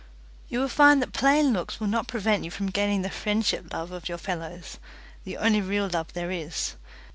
[0.49, 3.91] You will find that plain looks will not prevent you from gaining the friendship love
[3.91, 4.79] of your fellows
[5.25, 6.75] the only real love there is.